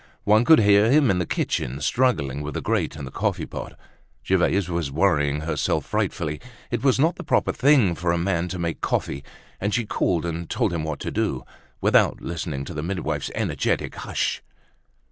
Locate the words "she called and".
9.75-10.49